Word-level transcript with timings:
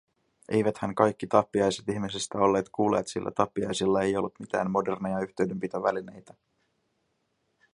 Eiväthän 0.51 0.95
kaikki 0.95 1.27
tappiaiset 1.27 1.89
ihmisistä 1.89 2.37
olleet 2.37 2.69
kuulleet, 2.69 3.07
sillä 3.07 3.31
tappiaisilla 3.31 4.01
ei 4.01 4.17
ollut 4.17 4.39
mitään 4.39 4.71
moderneja 4.71 5.19
yhteydenpitovälineitä. 5.19 6.33